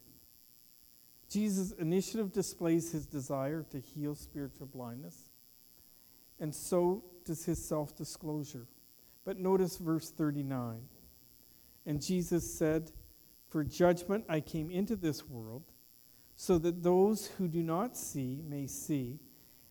[1.30, 5.30] Jesus' initiative displays his desire to heal spiritual blindness,
[6.40, 8.66] and so does his self disclosure.
[9.24, 10.82] But notice verse 39.
[11.86, 12.92] And Jesus said,
[13.50, 15.64] For judgment I came into this world,
[16.42, 19.20] so that those who do not see may see,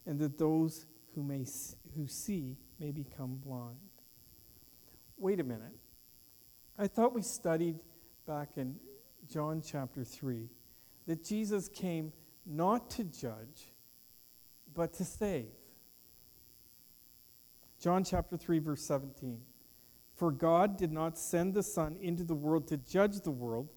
[0.07, 1.45] and that those who, may,
[1.97, 3.75] who see may become blind.
[5.19, 5.77] Wait a minute.
[6.79, 7.81] I thought we studied
[8.25, 8.77] back in
[9.29, 10.49] John chapter 3
[11.09, 12.13] that Jesus came
[12.47, 13.73] not to judge,
[14.73, 15.51] but to save.
[17.81, 19.41] John chapter 3, verse 17.
[20.15, 23.71] For God did not send the Son into the world to judge the world,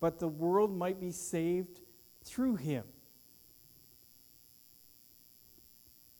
[0.00, 1.80] but the world might be saved
[2.26, 2.84] through him.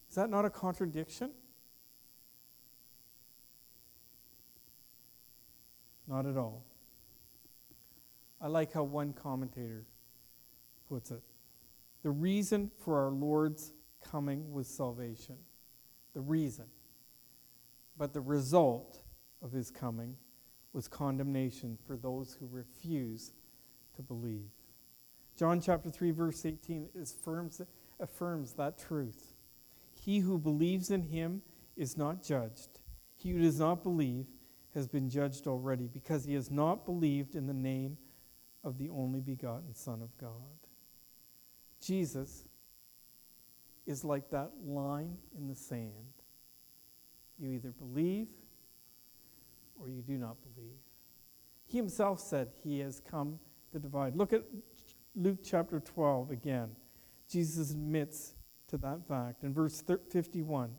[0.09, 1.31] Is that not a contradiction?
[6.07, 6.63] Not at all.
[8.41, 9.85] I like how one commentator
[10.87, 11.21] puts it.
[12.03, 15.35] The reason for our Lord's coming was salvation.
[16.13, 16.65] The reason.
[17.97, 19.01] But the result
[19.41, 20.15] of his coming
[20.71, 23.33] was condemnation for those who refuse
[23.95, 24.49] to believe.
[25.37, 27.61] John chapter 3, verse 18 affirms,
[27.99, 29.35] affirms that truth.
[29.93, 31.43] He who believes in him
[31.75, 32.79] is not judged.
[33.15, 34.25] He who does not believe
[34.73, 37.97] has been judged already because he has not believed in the name
[38.63, 40.31] of the only begotten Son of God.
[41.81, 42.45] Jesus
[43.85, 45.91] is like that line in the sand.
[47.37, 48.27] You either believe
[49.79, 50.79] or you do not believe.
[51.67, 53.39] He himself said he has come
[53.71, 54.15] to divide.
[54.15, 54.43] Look at
[55.19, 56.69] Luke chapter 12 again.
[57.27, 58.35] Jesus admits
[58.67, 60.69] to that fact in verse 51.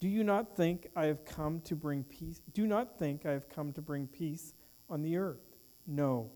[0.00, 2.42] Do you not think I have come to bring peace?
[2.52, 4.52] Do not think I have come to bring peace
[4.90, 5.56] on the earth.
[5.86, 6.30] No,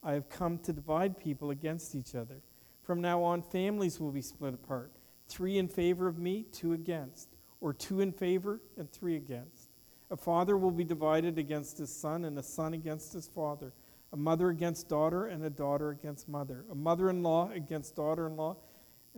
[0.00, 2.40] I have come to divide people against each other.
[2.82, 4.92] From now on, families will be split apart
[5.26, 9.70] three in favor of me, two against, or two in favor and three against.
[10.10, 13.72] A father will be divided against his son, and a son against his father,
[14.14, 18.28] a mother against daughter, and a daughter against mother, a mother in law against daughter
[18.28, 18.56] in law,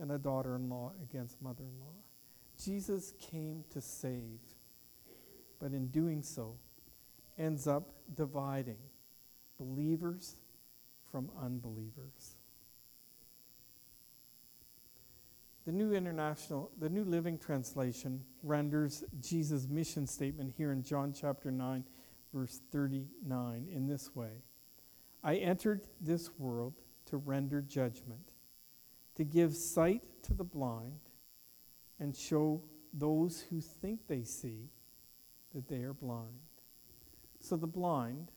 [0.01, 1.93] and a daughter in law against mother in law.
[2.59, 4.39] Jesus came to save,
[5.59, 6.55] but in doing so,
[7.37, 8.79] ends up dividing
[9.59, 10.37] believers
[11.11, 12.35] from unbelievers.
[15.67, 21.51] The New International, the New Living Translation renders Jesus' mission statement here in John chapter
[21.51, 21.83] 9,
[22.33, 24.41] verse 39 in this way
[25.23, 26.73] I entered this world
[27.07, 28.33] to render judgment,
[29.15, 30.99] to give sight to the blind,
[31.99, 32.61] and show
[32.93, 34.69] those who think they see
[35.53, 36.39] that they are blind.
[37.39, 38.31] So the blind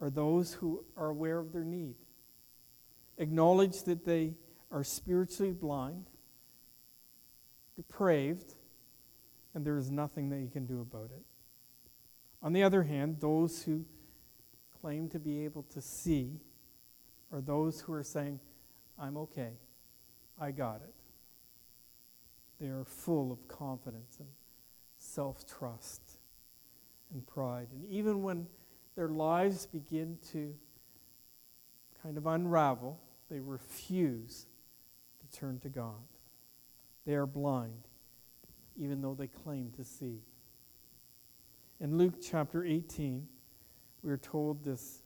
[0.00, 1.96] are those who are aware of their need,
[3.18, 4.34] acknowledge that they
[4.70, 6.06] are spiritually blind,
[7.76, 8.54] depraved,
[9.54, 11.24] and there is nothing that you can do about it.
[12.42, 13.84] On the other hand, those who
[14.82, 16.40] claim to be able to see
[17.32, 18.40] are those who are saying,
[18.98, 19.52] I'm okay,
[20.38, 20.94] I got it.
[22.60, 24.28] They are full of confidence and
[24.98, 26.02] self trust
[27.12, 27.68] and pride.
[27.72, 28.46] And even when
[28.96, 30.54] their lives begin to
[32.02, 34.46] kind of unravel, they refuse
[35.20, 36.02] to turn to God.
[37.06, 37.88] They are blind,
[38.76, 40.18] even though they claim to see.
[41.80, 43.26] In Luke chapter 18,
[44.02, 45.02] we are told this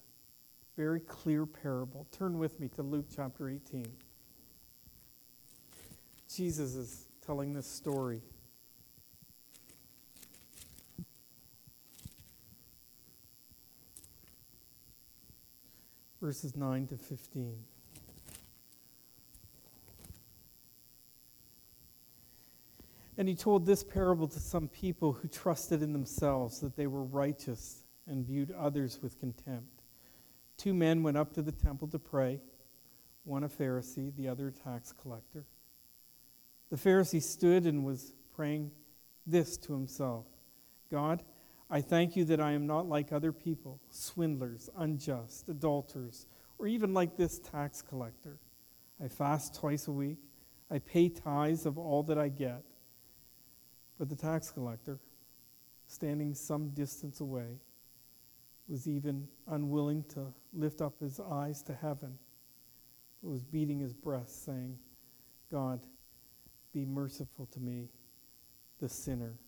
[0.76, 2.06] very clear parable.
[2.10, 3.86] Turn with me to Luke chapter 18.
[6.28, 8.22] Jesus is telling this story.
[16.26, 17.54] verses 9 to 15.
[23.16, 27.04] And he told this parable to some people who trusted in themselves that they were
[27.04, 29.82] righteous and viewed others with contempt.
[30.56, 32.40] Two men went up to the temple to pray,
[33.24, 35.44] one a Pharisee, the other a tax collector.
[36.70, 38.70] The Pharisee stood and was praying
[39.26, 40.26] this to himself
[40.90, 41.22] God,
[41.68, 46.26] I thank you that I am not like other people, swindlers, unjust, adulterers,
[46.58, 48.38] or even like this tax collector.
[49.02, 50.18] I fast twice a week.
[50.70, 52.62] I pay tithes of all that I get.
[53.98, 55.00] But the tax collector,
[55.88, 57.58] standing some distance away,
[58.68, 62.18] was even unwilling to lift up his eyes to heaven,
[63.22, 64.76] but was beating his breast, saying,
[65.50, 65.80] God,
[66.72, 67.88] be merciful to me,
[68.80, 69.38] the sinner.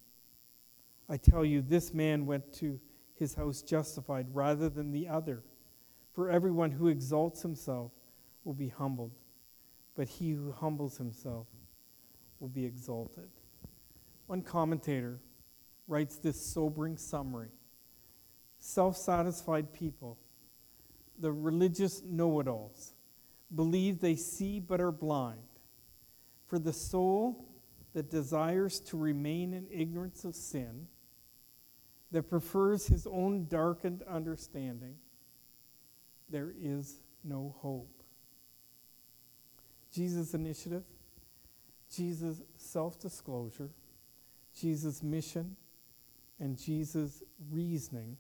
[1.09, 2.79] I tell you, this man went to
[3.17, 5.43] his house justified rather than the other.
[6.13, 7.93] For everyone who exalts himself
[8.45, 9.13] will be humbled,
[9.97, 11.47] but he who humbles himself
[12.39, 13.29] will be exalted.
[14.27, 15.19] One commentator
[15.89, 17.49] writes this sobering summary
[18.59, 20.19] Self satisfied people,
[21.19, 22.95] the religious know it alls,
[23.55, 25.41] believe they see but are blind.
[26.47, 27.45] For the soul
[27.95, 30.89] that desires to remain in ignorance of sin,
[32.11, 34.97] that prefers his own darkened understanding,
[36.31, 38.03] there is no hope.
[39.93, 40.85] Jesus' initiative,
[41.95, 43.71] Jesus' self disclosure,
[44.59, 45.57] Jesus' mission,
[46.41, 48.17] and Jesus' reasoning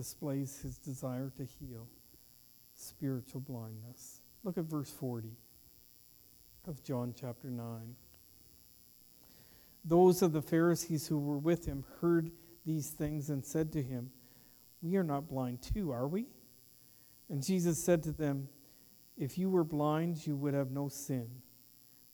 [0.00, 1.86] displays his desire to heal
[2.74, 4.22] spiritual blindness.
[4.42, 5.28] Look at verse 40
[6.66, 7.96] of John chapter 9.
[9.84, 12.30] Those of the Pharisees who were with him heard
[12.64, 14.10] these things and said to him,
[14.80, 16.28] We are not blind too, are we?
[17.28, 18.48] And Jesus said to them,
[19.18, 21.28] If you were blind, you would have no sin.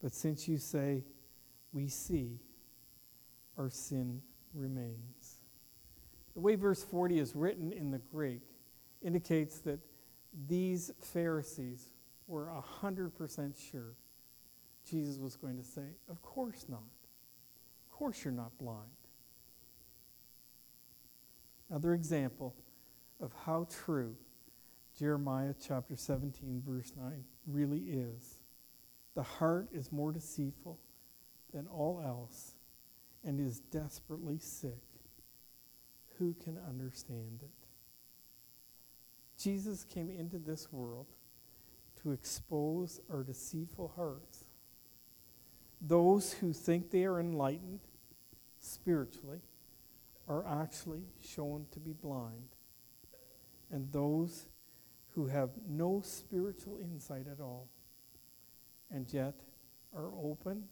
[0.02, 1.04] But since you say,
[1.72, 2.40] We see,
[3.56, 4.22] our sin
[4.52, 5.25] remains.
[6.36, 8.42] The way verse 40 is written in the Greek
[9.02, 9.80] indicates that
[10.46, 11.88] these Pharisees
[12.26, 13.96] were 100% sure
[14.88, 16.82] Jesus was going to say, Of course not.
[17.86, 18.82] Of course you're not blind.
[21.70, 22.54] Another example
[23.18, 24.14] of how true
[24.98, 28.40] Jeremiah chapter 17, verse 9 really is.
[29.14, 30.78] The heart is more deceitful
[31.54, 32.56] than all else
[33.24, 34.82] and is desperately sick.
[36.18, 37.66] Who can understand it?
[39.38, 41.06] Jesus came into this world
[42.02, 44.44] to expose our deceitful hearts.
[45.80, 47.80] Those who think they are enlightened
[48.60, 49.40] spiritually
[50.28, 52.56] are actually shown to be blind.
[53.70, 54.46] And those
[55.10, 57.68] who have no spiritual insight at all
[58.90, 59.34] and yet
[59.94, 60.64] are open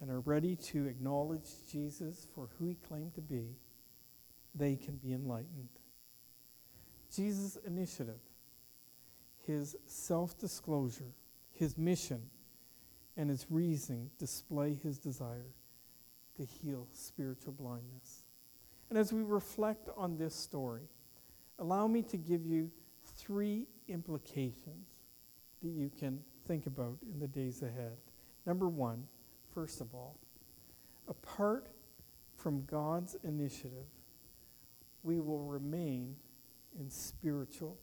[0.00, 3.56] and are ready to acknowledge Jesus for who he claimed to be,
[4.54, 5.68] they can be enlightened.
[7.14, 8.20] Jesus' initiative,
[9.46, 11.12] his self disclosure,
[11.52, 12.22] his mission,
[13.16, 15.54] and his reasoning display his desire
[16.36, 18.24] to heal spiritual blindness.
[18.90, 20.88] And as we reflect on this story,
[21.58, 22.70] allow me to give you
[23.16, 24.88] three implications
[25.62, 27.96] that you can think about in the days ahead.
[28.46, 29.04] Number one,
[29.54, 30.18] first of all,
[31.08, 31.68] apart
[32.36, 33.86] from God's initiative,
[35.04, 36.16] we will remain
[36.80, 37.78] in spiritual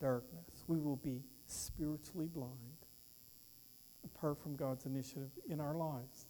[0.00, 0.64] darkness.
[0.66, 2.50] We will be spiritually blind
[4.04, 6.26] apart from God's initiative in our lives.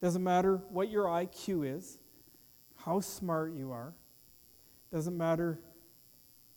[0.00, 1.98] Doesn't matter what your IQ is,
[2.76, 3.94] how smart you are,
[4.92, 5.58] doesn't matter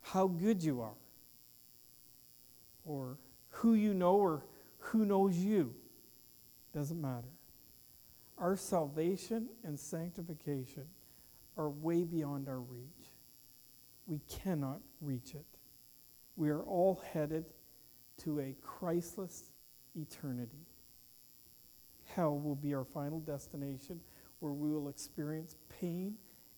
[0.02, 0.94] how good you are,
[2.84, 4.44] or who you know, or
[4.78, 5.74] who knows you.
[6.74, 7.28] Doesn't matter.
[8.38, 10.84] Our salvation and sanctification
[11.56, 13.12] are way beyond our reach.
[14.06, 15.46] We cannot reach it.
[16.36, 17.44] We are all headed
[18.24, 19.50] to a Christless
[19.94, 20.66] eternity.
[22.14, 24.00] Hell will be our final destination
[24.40, 26.14] where we will experience pain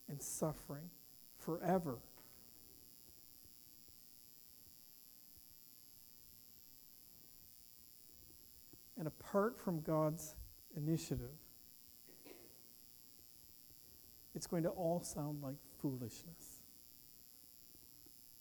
[0.09, 0.89] and suffering
[1.37, 1.97] forever.
[8.97, 10.35] And apart from God's
[10.75, 11.37] initiative,
[14.35, 16.61] it's going to all sound like foolishness,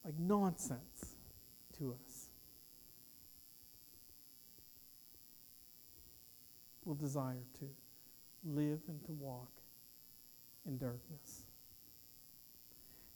[0.04, 1.14] like nonsense
[1.78, 2.28] to us.
[6.84, 7.68] We'll desire to
[8.44, 9.48] live and to walk
[10.66, 11.46] in darkness.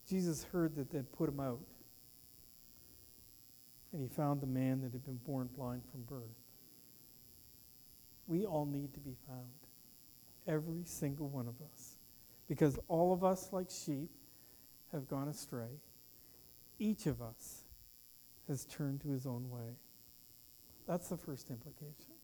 [0.09, 1.61] Jesus heard that they'd put him out,
[3.93, 6.23] and he found the man that had been born blind from birth.
[8.27, 9.49] We all need to be found,
[10.47, 11.98] every single one of us,
[12.49, 14.11] because all of us, like sheep,
[14.93, 15.81] have gone astray.
[16.79, 17.65] Each of us
[18.49, 19.77] has turned to his own way.
[20.87, 22.15] That's the first implication.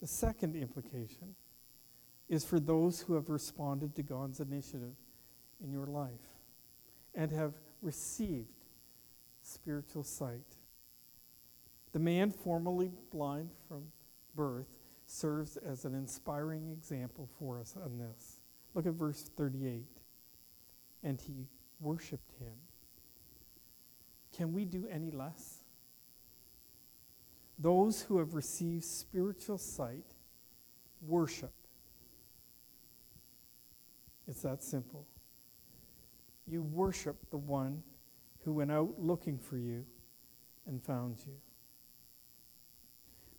[0.00, 1.36] The second implication
[2.28, 4.94] is for those who have responded to God's initiative
[5.62, 6.10] in your life
[7.14, 8.48] and have received
[9.42, 10.56] spiritual sight.
[11.92, 13.84] The man formerly blind from
[14.34, 14.66] birth
[15.06, 18.33] serves as an inspiring example for us on this.
[18.74, 19.84] Look at verse 38.
[21.02, 21.46] And he
[21.80, 22.54] worshiped him.
[24.36, 25.58] Can we do any less?
[27.58, 30.14] Those who have received spiritual sight
[31.06, 31.52] worship.
[34.26, 35.06] It's that simple.
[36.46, 37.82] You worship the one
[38.44, 39.84] who went out looking for you
[40.66, 41.34] and found you.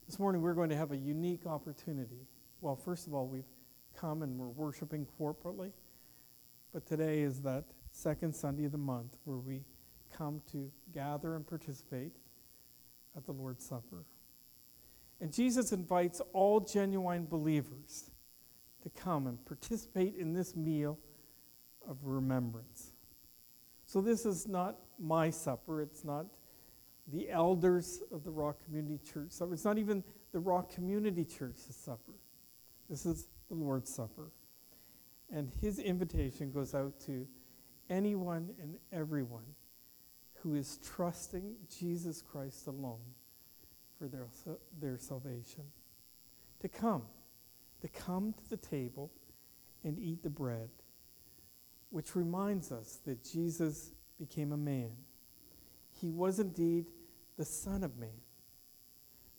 [0.08, 2.28] This morning we're going to have a unique opportunity.
[2.62, 3.44] Well, first of all, we've
[4.00, 5.72] come and we're worshiping corporately,
[6.74, 9.64] but today is that second Sunday of the month where we
[10.16, 12.14] come to gather and participate
[13.16, 14.06] at the Lord's Supper.
[15.22, 18.12] And Jesus invites all genuine believers
[18.84, 21.00] to come and participate in this meal
[21.88, 22.92] of remembrance.
[23.86, 25.82] So, this is not my supper.
[25.82, 26.26] It's not
[27.12, 29.54] the elders of the Rock Community Church supper.
[29.54, 32.14] It's not even the Rock Community Church's supper.
[32.90, 34.32] This is the Lord's Supper.
[35.32, 37.28] And his invitation goes out to
[37.90, 39.56] anyone and everyone
[40.36, 43.00] who is trusting Jesus Christ alone
[43.98, 44.28] for their,
[44.80, 45.64] their salvation.
[46.62, 47.04] To come,
[47.82, 49.12] to come to the table
[49.84, 50.70] and eat the bread,
[51.90, 54.92] which reminds us that Jesus became a man.
[56.00, 56.86] He was indeed
[57.38, 58.22] the Son of Man,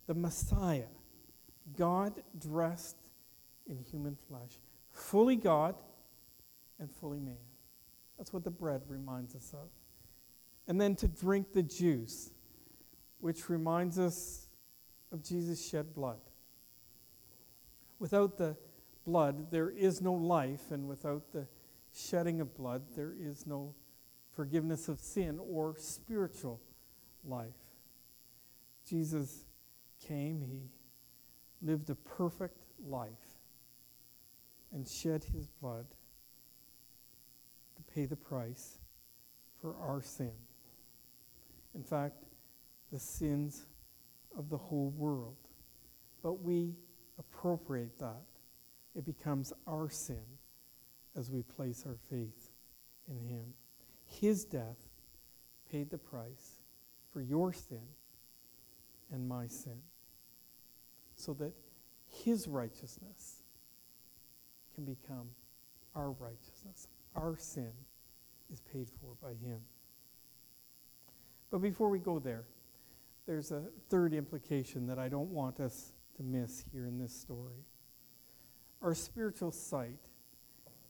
[0.06, 0.88] the Messiah,
[1.76, 2.96] God dressed
[3.68, 4.58] in human flesh,
[4.90, 5.74] fully God
[6.78, 7.36] and fully man.
[8.18, 9.68] That's what the bread reminds us of.
[10.68, 12.30] And then to drink the juice,
[13.20, 14.48] which reminds us
[15.12, 16.18] of Jesus' shed blood.
[17.98, 18.56] Without the
[19.06, 21.46] blood, there is no life, and without the
[21.94, 23.74] shedding of blood, there is no
[24.34, 26.60] forgiveness of sin or spiritual
[27.24, 27.54] life.
[28.88, 29.44] Jesus
[30.06, 30.68] came, he
[31.62, 33.25] lived a perfect life
[34.72, 35.86] and shed his blood
[37.76, 38.78] to pay the price
[39.60, 40.32] for our sin.
[41.74, 42.24] In fact,
[42.92, 43.66] the sins
[44.36, 45.36] of the whole world.
[46.22, 46.74] But we
[47.18, 48.22] appropriate that.
[48.94, 50.24] It becomes our sin
[51.16, 52.50] as we place our faith
[53.08, 53.44] in him.
[54.06, 54.88] His death
[55.70, 56.62] paid the price
[57.12, 57.82] for your sin
[59.12, 59.80] and my sin
[61.16, 61.52] so that
[62.08, 63.35] his righteousness
[64.76, 65.30] can become
[65.96, 66.86] our righteousness.
[67.16, 67.72] Our sin
[68.52, 69.60] is paid for by him.
[71.50, 72.44] But before we go there,
[73.26, 77.64] there's a third implication that I don't want us to miss here in this story.
[78.82, 79.98] Our spiritual sight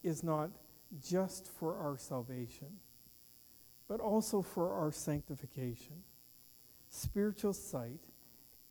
[0.02, 0.50] is not
[1.00, 2.68] just for our salvation,
[3.88, 6.02] but also for our sanctification.
[6.88, 8.00] Spiritual sight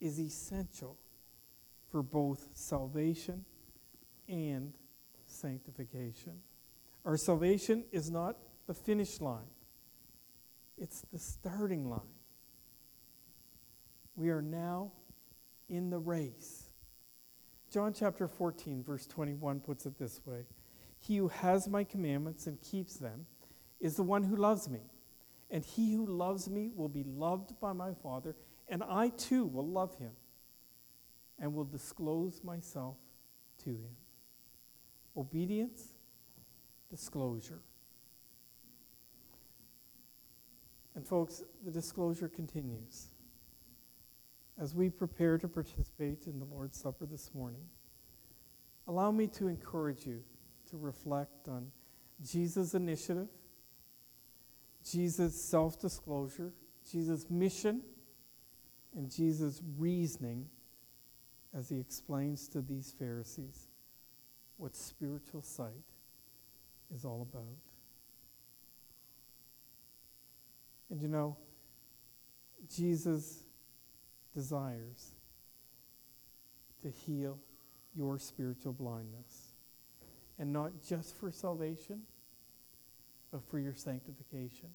[0.02, 0.98] is essential
[1.90, 3.46] for both salvation
[4.28, 4.74] and
[5.46, 6.34] sanctification.
[7.06, 8.36] Our salvation is not
[8.66, 9.52] the finish line,
[10.76, 12.16] it's the starting line.
[14.16, 14.92] We are now
[15.70, 16.64] in the race.
[17.72, 20.46] John chapter 14, verse 21 puts it this way
[21.00, 23.28] He who has my commandments and keeps them
[23.80, 24.82] is the one who loves me.
[25.52, 28.36] And he who loves me will be loved by my Father,
[28.68, 30.14] and I too will love him
[31.38, 32.96] and will disclose myself
[33.64, 33.96] to him.
[35.18, 35.94] Obedience,
[36.90, 37.60] disclosure.
[40.96, 43.08] And, folks, the disclosure continues.
[44.58, 47.64] As we prepare to participate in the Lord's Supper this morning,
[48.88, 50.24] allow me to encourage you
[50.70, 51.72] to reflect on
[52.24, 53.28] Jesus' initiative,
[54.90, 56.54] Jesus' self disclosure,
[56.90, 57.82] Jesus' mission,
[58.96, 60.48] and Jesus' reasoning
[61.54, 63.68] as he explains to these Pharisees
[64.58, 65.84] what spiritual sight
[66.94, 67.58] is all about.
[70.90, 71.36] And you know,
[72.74, 73.44] Jesus
[74.34, 75.12] desires
[76.82, 77.40] to heal
[77.96, 79.54] your spiritual blindness.
[80.38, 82.02] And not just for salvation,
[83.32, 84.70] but for your sanctification.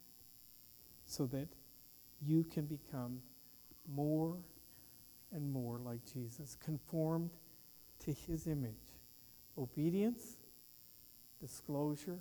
[1.05, 1.49] So that
[2.22, 3.20] you can become
[3.89, 4.37] more
[5.33, 7.31] and more like Jesus, conformed
[8.05, 8.89] to his image.
[9.61, 10.38] Obedience,
[11.38, 12.18] disclosure,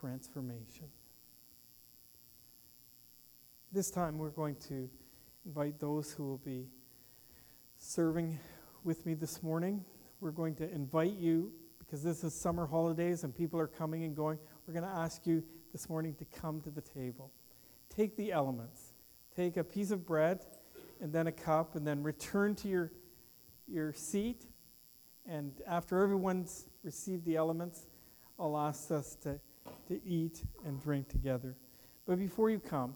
[0.00, 0.88] transformation.
[3.70, 4.90] This time we're going to
[5.46, 6.66] invite those who will be
[7.78, 8.40] serving
[8.82, 9.84] with me this morning.
[10.20, 14.16] We're going to invite you, because this is summer holidays and people are coming and
[14.16, 17.30] going, we're going to ask you this morning to come to the table.
[17.88, 18.94] Take the elements.
[19.36, 20.44] Take a piece of bread
[21.00, 22.92] and then a cup, and then return to your,
[23.68, 24.44] your seat.
[25.28, 27.86] And after everyone's received the elements,
[28.38, 29.38] I'll ask us to,
[29.88, 31.56] to eat and drink together.
[32.06, 32.94] But before you come,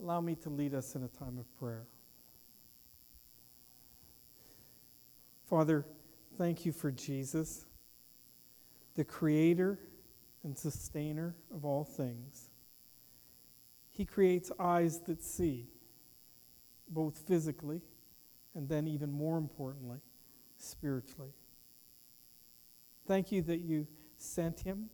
[0.00, 1.86] allow me to lead us in a time of prayer.
[5.46, 5.84] Father,
[6.38, 7.66] thank you for Jesus,
[8.94, 9.78] the creator
[10.44, 12.50] and sustainer of all things.
[13.90, 15.66] He creates eyes that see,
[16.88, 17.82] both physically
[18.54, 19.98] and then, even more importantly,
[20.56, 21.32] spiritually.
[23.06, 23.86] Thank you that you
[24.16, 24.88] sent him,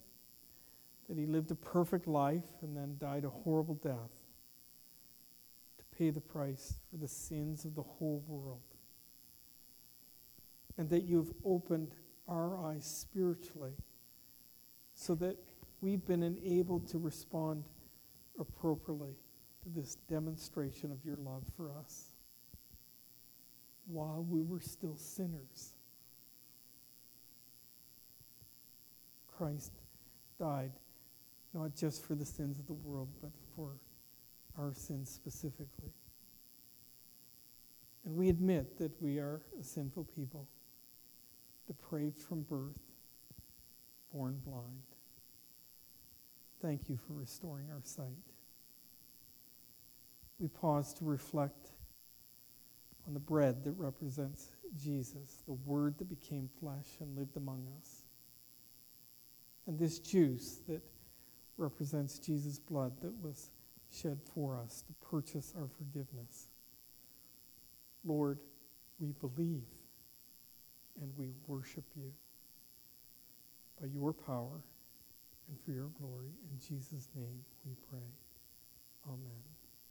[1.09, 4.11] that he lived a perfect life and then died a horrible death
[5.79, 8.61] to pay the price for the sins of the whole world.
[10.77, 11.95] And that you've opened
[12.29, 13.75] our eyes spiritually
[14.95, 15.37] so that
[15.81, 17.65] we've been enabled to respond
[18.39, 19.17] appropriately
[19.63, 22.13] to this demonstration of your love for us
[23.87, 25.73] while we were still sinners.
[29.39, 29.71] Christ
[30.41, 30.73] died
[31.55, 33.79] not just for the sins of the world, but for
[34.59, 35.93] our sins specifically.
[38.05, 40.49] And we admit that we are a sinful people,
[41.69, 42.81] depraved from birth,
[44.13, 44.83] born blind.
[46.61, 48.07] Thank you for restoring our sight.
[50.41, 51.69] We pause to reflect
[53.07, 57.98] on the bread that represents Jesus, the Word that became flesh and lived among us
[59.69, 60.81] and this juice that
[61.59, 63.51] represents Jesus' blood that was
[63.93, 66.49] shed for us to purchase our forgiveness.
[68.05, 68.39] Lord,
[68.99, 69.67] we believe
[71.01, 72.13] and we worship you
[73.81, 74.65] by your power
[75.49, 76.31] and for your glory.
[76.51, 78.09] In Jesus' name we pray.
[79.07, 79.58] Amen.